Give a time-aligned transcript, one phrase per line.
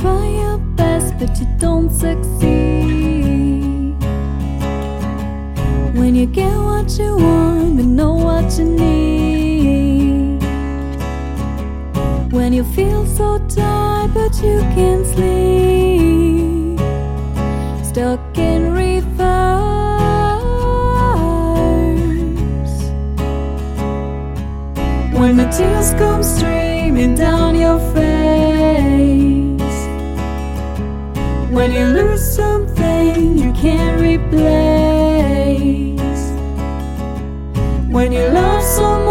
[0.00, 3.94] try your best but you don't succeed.
[5.94, 10.42] When you get what you want but know what you need.
[12.32, 16.78] When you feel so tired but you can't sleep.
[17.84, 19.12] Stuck in reverse.
[25.18, 28.21] When the tears come streaming down your face.
[31.52, 34.40] When you lose something you can't replace.
[37.92, 39.01] When you love someone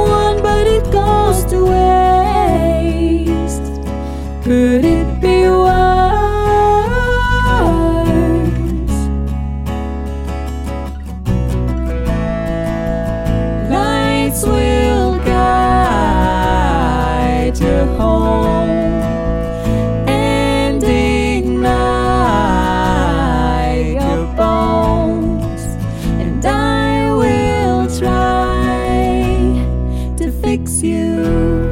[30.62, 31.71] fix you.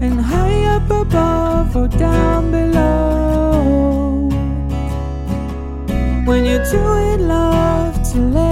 [0.00, 4.28] and high up above or down below.
[6.24, 8.47] When you do it, love to let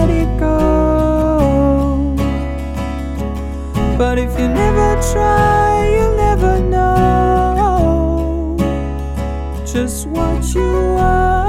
[9.77, 11.46] just what you are.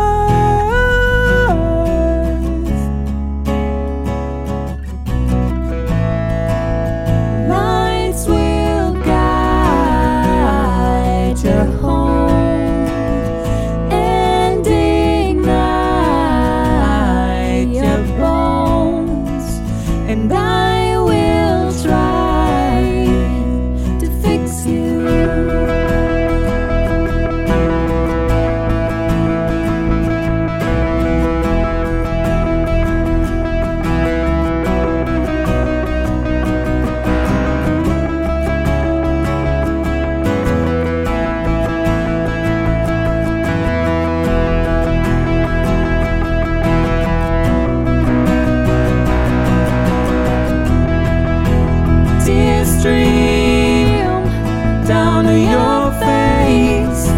[54.87, 57.09] Down to your face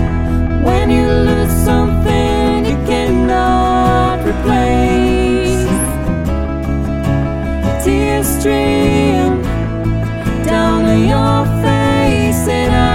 [0.65, 5.67] when you lose something you cannot replace.
[7.83, 9.43] Tears stream
[10.43, 12.89] down to your face, and I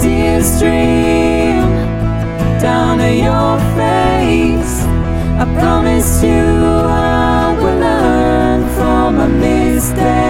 [0.00, 1.70] tears stream
[2.60, 4.82] down to your face.
[5.38, 6.75] I promise you
[9.94, 10.25] my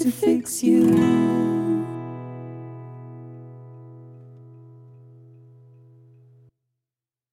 [0.00, 1.49] to fix you.